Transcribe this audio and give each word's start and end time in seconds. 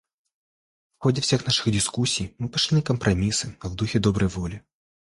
В 0.97 1.03
ходе 1.03 1.21
всех 1.21 1.45
наших 1.45 1.71
дискуссий 1.71 2.33
мы 2.39 2.49
пошли 2.49 2.77
на 2.77 2.81
компромиссы 2.81 3.55
в 3.61 3.75
духе 3.75 3.99
доброй 3.99 4.29
воли. 4.29 4.65